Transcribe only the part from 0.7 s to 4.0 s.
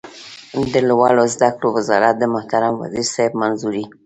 د لوړو زده کړو وزارت د محترم وزیر صاحب منظوري